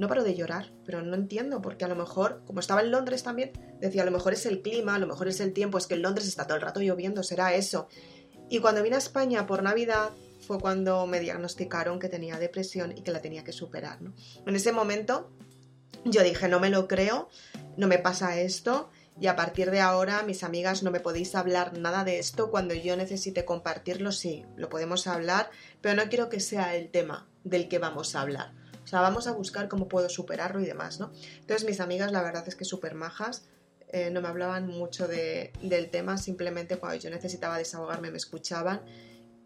no 0.00 0.08
paro 0.08 0.24
de 0.24 0.34
llorar, 0.34 0.72
pero 0.86 1.02
no 1.02 1.14
entiendo, 1.14 1.60
porque 1.60 1.84
a 1.84 1.88
lo 1.88 1.94
mejor, 1.94 2.42
como 2.46 2.60
estaba 2.60 2.80
en 2.80 2.90
Londres 2.90 3.22
también, 3.22 3.52
decía, 3.80 4.00
a 4.00 4.06
lo 4.06 4.10
mejor 4.10 4.32
es 4.32 4.46
el 4.46 4.62
clima, 4.62 4.94
a 4.94 4.98
lo 4.98 5.06
mejor 5.06 5.28
es 5.28 5.40
el 5.40 5.52
tiempo, 5.52 5.76
es 5.76 5.86
que 5.86 5.92
en 5.92 6.00
Londres 6.00 6.26
está 6.26 6.46
todo 6.46 6.56
el 6.56 6.62
rato 6.62 6.80
lloviendo, 6.80 7.22
será 7.22 7.54
eso. 7.54 7.86
Y 8.48 8.60
cuando 8.60 8.82
vine 8.82 8.96
a 8.96 8.98
España 8.98 9.46
por 9.46 9.62
Navidad 9.62 10.08
fue 10.40 10.58
cuando 10.58 11.06
me 11.06 11.20
diagnosticaron 11.20 11.98
que 11.98 12.08
tenía 12.08 12.38
depresión 12.38 12.96
y 12.96 13.02
que 13.02 13.10
la 13.10 13.20
tenía 13.20 13.44
que 13.44 13.52
superar. 13.52 14.00
¿no? 14.00 14.14
En 14.46 14.56
ese 14.56 14.72
momento 14.72 15.32
yo 16.06 16.22
dije, 16.22 16.48
no 16.48 16.60
me 16.60 16.70
lo 16.70 16.88
creo, 16.88 17.28
no 17.76 17.86
me 17.86 17.98
pasa 17.98 18.40
esto, 18.40 18.88
y 19.20 19.26
a 19.26 19.36
partir 19.36 19.70
de 19.70 19.80
ahora, 19.80 20.22
mis 20.22 20.42
amigas, 20.42 20.82
no 20.82 20.90
me 20.90 21.00
podéis 21.00 21.34
hablar 21.34 21.76
nada 21.76 22.04
de 22.04 22.18
esto. 22.18 22.50
Cuando 22.50 22.72
yo 22.72 22.96
necesite 22.96 23.44
compartirlo, 23.44 24.12
sí, 24.12 24.46
lo 24.56 24.70
podemos 24.70 25.06
hablar, 25.06 25.50
pero 25.82 25.94
no 25.94 26.08
quiero 26.08 26.30
que 26.30 26.40
sea 26.40 26.74
el 26.74 26.90
tema 26.90 27.28
del 27.44 27.68
que 27.68 27.78
vamos 27.78 28.14
a 28.14 28.22
hablar. 28.22 28.59
Sea, 28.90 29.02
vamos 29.02 29.28
a 29.28 29.32
buscar 29.32 29.68
cómo 29.68 29.86
puedo 29.86 30.08
superarlo 30.08 30.60
y 30.60 30.66
demás, 30.66 30.98
¿no? 30.98 31.12
Entonces 31.38 31.64
mis 31.64 31.78
amigas 31.78 32.10
la 32.10 32.22
verdad 32.22 32.42
es 32.48 32.56
que 32.56 32.64
súper 32.64 32.96
majas, 32.96 33.44
eh, 33.86 34.10
no 34.10 34.20
me 34.20 34.26
hablaban 34.26 34.66
mucho 34.66 35.06
de, 35.06 35.52
del 35.62 35.90
tema, 35.90 36.18
simplemente 36.18 36.76
cuando 36.76 36.98
yo 36.98 37.08
necesitaba 37.08 37.56
desahogarme 37.56 38.10
me 38.10 38.16
escuchaban 38.16 38.82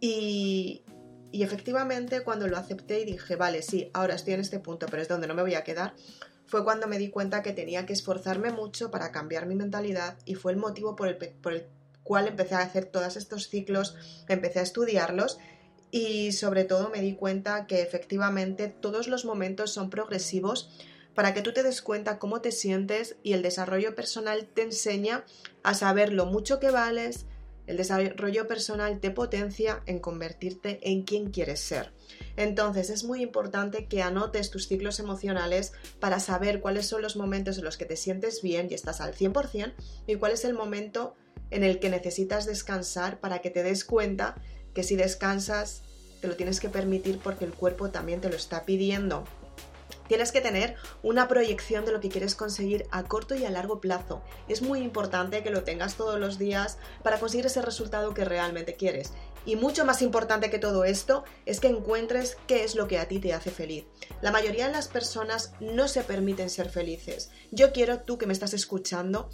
y, 0.01 0.83
y 1.31 1.43
efectivamente 1.43 2.23
cuando 2.23 2.49
lo 2.49 2.57
acepté 2.57 3.01
y 3.01 3.05
dije, 3.05 3.37
vale, 3.37 3.61
sí, 3.61 3.91
ahora 3.93 4.15
estoy 4.15 4.33
en 4.33 4.41
este 4.41 4.61
punto, 4.61 4.87
pero 4.91 5.03
es 5.03 5.09
donde 5.09 5.27
no 5.27 5.35
me 5.35 5.43
voy 5.43 5.57
a 5.57 5.63
quedar, 5.63 5.93
fue 6.47 6.65
cuando 6.65 6.87
me 6.87 6.97
di 6.97 7.11
cuenta 7.11 7.43
que 7.43 7.53
tenía 7.53 7.85
que 7.85 7.93
esforzarme 7.93 8.51
mucho 8.51 8.91
para 8.91 9.13
cambiar 9.13 9.45
mi 9.45 9.57
mentalidad 9.57 10.17
y 10.25 10.37
fue 10.37 10.53
el 10.53 10.59
motivo 10.59 10.97
por 10.97 11.09
el, 11.09 11.19
por 11.19 11.53
el 11.53 11.67
cual 12.03 12.29
empecé 12.29 12.55
a 12.55 12.61
hacer 12.61 12.87
todos 12.87 13.19
estos 13.19 13.49
ciclos, 13.51 13.95
empecé 14.27 14.61
a 14.61 14.63
estudiarlos 14.63 15.37
y 15.95 16.33
sobre 16.33 16.65
todo 16.65 16.91
me 16.91 17.01
di 17.01 17.15
cuenta 17.15 17.69
que 17.69 17.81
efectivamente 17.81 18.67
todos 18.67 19.07
los 19.07 19.25
momentos 19.25 19.71
son 19.71 19.91
progresivos 19.91 20.69
para 21.15 21.35
que 21.35 21.41
tú 21.41 21.53
te 21.53 21.63
des 21.63 21.83
cuenta 21.83 22.19
cómo 22.19 22.41
te 22.41 22.51
sientes 22.51 23.15
y 23.23 23.33
el 23.33 23.43
desarrollo 23.43 23.95
personal 23.95 24.45
te 24.45 24.63
enseña 24.63 25.25
a 25.63 25.73
saber 25.75 26.13
lo 26.13 26.27
mucho 26.27 26.59
que 26.59 26.73
vales, 26.73 27.27
el 27.69 27.77
desarrollo 27.77 28.49
personal 28.49 28.99
te 28.99 29.13
potencia 29.13 29.85
en 29.87 30.01
convertirte 30.01 30.81
en 30.83 31.05
quien 31.05 31.31
quieres 31.31 31.61
ser. 31.61 31.93
Entonces 32.37 32.91
es 32.91 33.05
muy 33.05 33.23
importante 33.23 33.87
que 33.87 34.03
anotes 34.03 34.51
tus 34.51 34.67
ciclos 34.67 34.99
emocionales 34.99 35.75
para 36.01 36.19
saber 36.19 36.61
cuáles 36.61 36.89
son 36.89 37.03
los 37.03 37.15
momentos 37.15 37.59
en 37.59 37.65
los 37.65 37.77
que 37.77 37.85
te 37.85 37.97
sientes 37.97 38.43
bien 38.43 38.67
y 38.69 38.75
estás 38.75 39.01
al 39.01 39.15
100% 39.15 39.75
y 40.09 40.17
cuál 40.17 40.33
es 40.33 40.45
el 40.45 40.55
momento 40.55 41.15
en 41.53 41.63
el 41.63 41.79
que 41.79 41.89
necesitas 41.89 42.47
descansar 42.47 43.21
para 43.21 43.39
que 43.41 43.51
te 43.51 43.63
des 43.63 43.85
cuenta 43.85 44.35
que 44.75 44.83
si 44.83 44.97
descansas 44.97 45.83
te 46.21 46.29
lo 46.29 46.37
tienes 46.37 46.61
que 46.61 46.69
permitir 46.69 47.19
porque 47.19 47.45
el 47.45 47.53
cuerpo 47.53 47.91
también 47.91 48.21
te 48.21 48.29
lo 48.29 48.37
está 48.37 48.65
pidiendo. 48.65 49.25
Tienes 50.09 50.33
que 50.33 50.41
tener 50.41 50.77
una 51.03 51.29
proyección 51.29 51.85
de 51.85 51.93
lo 51.93 52.01
que 52.01 52.11
quieres 52.11 52.35
conseguir 52.35 52.87
a 52.91 53.05
corto 53.05 53.35
y 53.35 53.45
a 53.45 53.51
largo 53.51 53.81
plazo. 53.81 54.23
Es 54.49 54.61
muy 54.61 54.81
importante 54.81 55.43
que 55.43 55.51
lo 55.51 55.65
tengas 55.65 55.95
todos 55.95 56.21
los 56.21 56.39
días 56.39 56.79
para 57.03 57.19
conseguir 57.19 57.47
ese 57.47 57.63
resultado 57.63 58.13
que 58.13 58.25
realmente 58.25 58.75
quieres. 58.75 59.13
Y 59.47 59.57
mucho 59.57 59.85
más 59.85 60.03
importante 60.03 60.51
que 60.51 60.59
todo 60.59 60.85
esto 60.85 61.25
es 61.47 61.61
que 61.61 61.69
encuentres 61.69 62.37
qué 62.47 62.65
es 62.65 62.75
lo 62.75 62.89
que 62.89 62.99
a 62.99 63.09
ti 63.09 63.19
te 63.19 63.35
hace 63.35 63.51
feliz. 63.51 63.85
La 64.23 64.31
mayoría 64.31 64.67
de 64.67 64.73
las 64.73 64.89
personas 64.89 65.53
no 65.61 65.89
se 65.89 66.03
permiten 66.03 66.51
ser 66.51 66.71
felices. 66.71 67.31
Yo 67.51 67.73
quiero, 67.73 68.01
tú 68.01 68.19
que 68.19 68.27
me 68.27 68.33
estás 68.33 68.55
escuchando, 68.55 69.31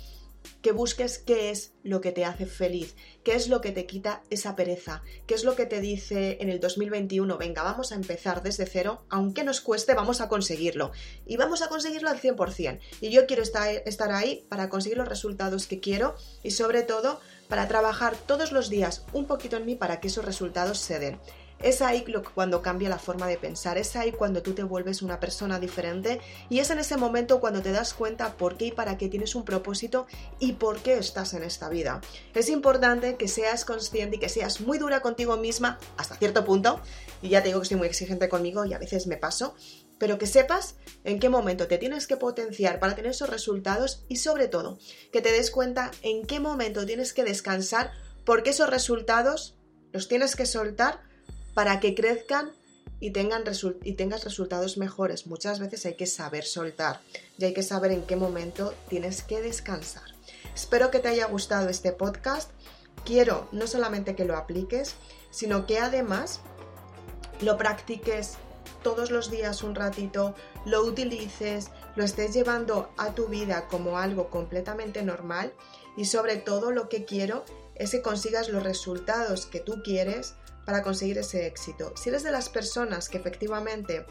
que 0.62 0.72
busques 0.72 1.18
qué 1.18 1.50
es 1.50 1.72
lo 1.82 2.00
que 2.00 2.12
te 2.12 2.24
hace 2.24 2.46
feliz, 2.46 2.94
qué 3.24 3.34
es 3.34 3.48
lo 3.48 3.60
que 3.60 3.72
te 3.72 3.86
quita 3.86 4.22
esa 4.30 4.56
pereza, 4.56 5.02
qué 5.26 5.34
es 5.34 5.44
lo 5.44 5.56
que 5.56 5.66
te 5.66 5.80
dice 5.80 6.38
en 6.40 6.48
el 6.48 6.60
2021, 6.60 7.38
venga, 7.38 7.62
vamos 7.62 7.92
a 7.92 7.94
empezar 7.94 8.42
desde 8.42 8.66
cero, 8.66 9.04
aunque 9.08 9.44
nos 9.44 9.60
cueste, 9.60 9.94
vamos 9.94 10.20
a 10.20 10.28
conseguirlo. 10.28 10.92
Y 11.26 11.36
vamos 11.36 11.62
a 11.62 11.68
conseguirlo 11.68 12.10
al 12.10 12.20
100%. 12.20 12.78
Y 13.00 13.10
yo 13.10 13.26
quiero 13.26 13.42
estar 13.42 14.12
ahí 14.12 14.44
para 14.48 14.68
conseguir 14.68 14.98
los 14.98 15.08
resultados 15.08 15.66
que 15.66 15.80
quiero 15.80 16.14
y 16.42 16.50
sobre 16.50 16.82
todo 16.82 17.20
para 17.48 17.68
trabajar 17.68 18.16
todos 18.16 18.52
los 18.52 18.68
días 18.70 19.04
un 19.12 19.26
poquito 19.26 19.56
en 19.56 19.66
mí 19.66 19.74
para 19.74 20.00
que 20.00 20.08
esos 20.08 20.24
resultados 20.24 20.78
se 20.78 20.98
den. 20.98 21.18
Es 21.62 21.82
ahí 21.82 22.04
cuando 22.34 22.62
cambia 22.62 22.88
la 22.88 22.98
forma 22.98 23.26
de 23.26 23.36
pensar, 23.36 23.76
es 23.76 23.94
ahí 23.94 24.12
cuando 24.12 24.42
tú 24.42 24.54
te 24.54 24.62
vuelves 24.62 25.02
una 25.02 25.20
persona 25.20 25.60
diferente 25.60 26.18
y 26.48 26.60
es 26.60 26.70
en 26.70 26.78
ese 26.78 26.96
momento 26.96 27.38
cuando 27.38 27.60
te 27.60 27.70
das 27.70 27.92
cuenta 27.92 28.38
por 28.38 28.56
qué 28.56 28.66
y 28.66 28.72
para 28.72 28.96
qué 28.96 29.08
tienes 29.08 29.34
un 29.34 29.44
propósito 29.44 30.06
y 30.38 30.52
por 30.54 30.78
qué 30.78 30.96
estás 30.96 31.34
en 31.34 31.42
esta 31.42 31.68
vida. 31.68 32.00
Es 32.34 32.48
importante 32.48 33.16
que 33.16 33.28
seas 33.28 33.66
consciente 33.66 34.16
y 34.16 34.18
que 34.18 34.30
seas 34.30 34.62
muy 34.62 34.78
dura 34.78 35.00
contigo 35.00 35.36
misma 35.36 35.78
hasta 35.98 36.16
cierto 36.16 36.46
punto, 36.46 36.80
y 37.20 37.28
ya 37.28 37.42
te 37.42 37.48
digo 37.48 37.60
que 37.60 37.64
estoy 37.64 37.78
muy 37.78 37.88
exigente 37.88 38.30
conmigo 38.30 38.64
y 38.64 38.72
a 38.72 38.78
veces 38.78 39.06
me 39.06 39.18
paso, 39.18 39.54
pero 39.98 40.16
que 40.16 40.26
sepas 40.26 40.76
en 41.04 41.20
qué 41.20 41.28
momento 41.28 41.66
te 41.66 41.76
tienes 41.76 42.06
que 42.06 42.16
potenciar 42.16 42.80
para 42.80 42.94
tener 42.94 43.10
esos 43.10 43.28
resultados 43.28 44.06
y 44.08 44.16
sobre 44.16 44.48
todo 44.48 44.78
que 45.12 45.20
te 45.20 45.30
des 45.30 45.50
cuenta 45.50 45.90
en 46.00 46.26
qué 46.26 46.40
momento 46.40 46.86
tienes 46.86 47.12
que 47.12 47.22
descansar 47.22 47.92
porque 48.24 48.50
esos 48.50 48.70
resultados 48.70 49.58
los 49.92 50.08
tienes 50.08 50.36
que 50.36 50.46
soltar 50.46 51.09
para 51.54 51.80
que 51.80 51.94
crezcan 51.94 52.52
y, 53.00 53.12
tengan 53.12 53.44
y 53.82 53.94
tengas 53.94 54.24
resultados 54.24 54.76
mejores. 54.76 55.26
Muchas 55.26 55.58
veces 55.58 55.86
hay 55.86 55.94
que 55.94 56.06
saber 56.06 56.44
soltar 56.44 57.00
y 57.38 57.44
hay 57.44 57.54
que 57.54 57.62
saber 57.62 57.92
en 57.92 58.02
qué 58.02 58.16
momento 58.16 58.74
tienes 58.88 59.22
que 59.22 59.40
descansar. 59.40 60.14
Espero 60.54 60.90
que 60.90 60.98
te 60.98 61.08
haya 61.08 61.26
gustado 61.26 61.68
este 61.68 61.92
podcast. 61.92 62.50
Quiero 63.04 63.48
no 63.52 63.66
solamente 63.66 64.14
que 64.14 64.26
lo 64.26 64.36
apliques, 64.36 64.94
sino 65.30 65.66
que 65.66 65.78
además 65.78 66.40
lo 67.40 67.56
practiques 67.56 68.36
todos 68.82 69.10
los 69.10 69.30
días 69.30 69.62
un 69.62 69.74
ratito, 69.74 70.34
lo 70.64 70.82
utilices, 70.82 71.70
lo 71.96 72.04
estés 72.04 72.32
llevando 72.34 72.90
a 72.96 73.14
tu 73.14 73.26
vida 73.26 73.68
como 73.68 73.98
algo 73.98 74.30
completamente 74.30 75.02
normal 75.02 75.52
y 75.96 76.04
sobre 76.06 76.36
todo 76.36 76.70
lo 76.70 76.88
que 76.88 77.04
quiero 77.04 77.44
es 77.74 77.90
que 77.90 78.02
consigas 78.02 78.48
los 78.48 78.62
resultados 78.62 79.46
que 79.46 79.60
tú 79.60 79.82
quieres 79.82 80.34
para 80.70 80.84
conseguir 80.84 81.18
ese 81.18 81.48
éxito. 81.48 81.92
Si 81.96 82.10
eres 82.10 82.22
de 82.22 82.30
las 82.30 82.48
personas 82.48 83.08
que 83.08 83.18
efectivamente 83.18 84.06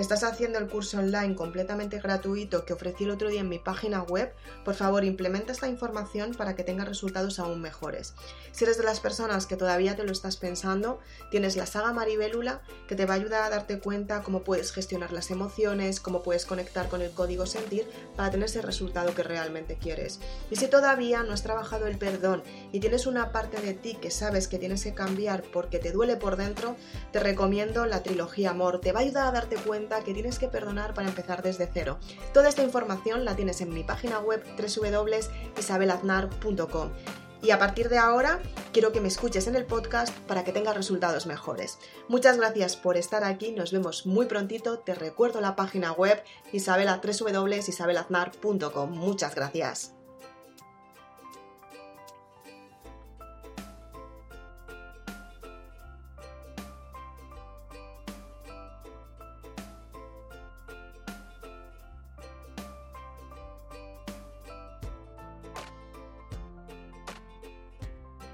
estás 0.00 0.24
haciendo 0.24 0.58
el 0.58 0.68
curso 0.68 0.98
online 0.98 1.34
completamente 1.34 1.98
gratuito 1.98 2.64
que 2.64 2.72
ofrecí 2.72 3.04
el 3.04 3.10
otro 3.10 3.28
día 3.28 3.40
en 3.40 3.48
mi 3.48 3.58
página 3.58 4.02
web, 4.02 4.32
por 4.64 4.74
favor 4.74 5.04
implementa 5.04 5.52
esta 5.52 5.68
información 5.68 6.34
para 6.34 6.54
que 6.54 6.64
tengas 6.64 6.88
resultados 6.88 7.38
aún 7.38 7.60
mejores. 7.60 8.14
Si 8.52 8.64
eres 8.64 8.78
de 8.78 8.84
las 8.84 9.00
personas 9.00 9.46
que 9.46 9.56
todavía 9.56 9.96
te 9.96 10.04
lo 10.04 10.12
estás 10.12 10.36
pensando, 10.36 10.98
tienes 11.30 11.56
la 11.56 11.66
saga 11.66 11.92
Maribélula 11.92 12.62
que 12.88 12.94
te 12.94 13.06
va 13.06 13.14
a 13.14 13.16
ayudar 13.16 13.42
a 13.42 13.50
darte 13.50 13.78
cuenta 13.78 14.22
cómo 14.22 14.42
puedes 14.42 14.72
gestionar 14.72 15.12
las 15.12 15.30
emociones, 15.30 16.00
cómo 16.00 16.22
puedes 16.22 16.46
conectar 16.46 16.88
con 16.88 17.02
el 17.02 17.10
código 17.10 17.46
sentir 17.46 17.88
para 18.16 18.30
tener 18.30 18.46
ese 18.46 18.62
resultado 18.62 19.14
que 19.14 19.22
realmente 19.22 19.76
quieres. 19.76 20.20
Y 20.50 20.56
si 20.56 20.68
todavía 20.68 21.22
no 21.22 21.32
has 21.32 21.42
trabajado 21.42 21.86
el 21.86 21.98
perdón 21.98 22.42
y 22.72 22.80
tienes 22.80 23.06
una 23.06 23.32
parte 23.32 23.60
de 23.60 23.74
ti 23.74 23.94
que 24.00 24.10
sabes 24.10 24.48
que 24.48 24.58
tienes 24.58 24.84
que 24.84 24.94
cambiar 24.94 25.42
porque 25.42 25.78
te 25.78 25.92
duele 25.92 26.16
por 26.16 26.36
dentro, 26.36 26.76
te 27.12 27.20
recomiendo 27.20 27.86
la 27.86 28.02
trilogía 28.02 28.50
Amor. 28.50 28.80
Te 28.80 28.92
va 28.92 29.00
a 29.00 29.02
ayudar 29.02 29.26
a 29.26 29.32
darte 29.32 29.56
que 29.88 30.14
tienes 30.14 30.38
que 30.38 30.48
perdonar 30.48 30.94
para 30.94 31.08
empezar 31.08 31.42
desde 31.42 31.68
cero. 31.72 31.98
Toda 32.32 32.48
esta 32.48 32.62
información 32.62 33.24
la 33.24 33.34
tienes 33.36 33.60
en 33.60 33.72
mi 33.72 33.84
página 33.84 34.18
web 34.18 34.42
www.isabelaznar.com. 34.56 36.90
Y 37.42 37.50
a 37.50 37.58
partir 37.58 37.88
de 37.88 37.98
ahora 37.98 38.40
quiero 38.72 38.92
que 38.92 39.00
me 39.00 39.08
escuches 39.08 39.46
en 39.46 39.56
el 39.56 39.66
podcast 39.66 40.16
para 40.26 40.44
que 40.44 40.52
tengas 40.52 40.76
resultados 40.76 41.26
mejores. 41.26 41.78
Muchas 42.08 42.36
gracias 42.36 42.76
por 42.76 42.96
estar 42.96 43.24
aquí, 43.24 43.52
nos 43.52 43.72
vemos 43.72 44.06
muy 44.06 44.26
prontito. 44.26 44.78
Te 44.80 44.94
recuerdo 44.94 45.40
la 45.40 45.56
página 45.56 45.92
web 45.92 46.22
isabela, 46.52 47.00
www.isabelaznar.com. 47.02 48.90
Muchas 48.90 49.34
gracias. 49.34 49.95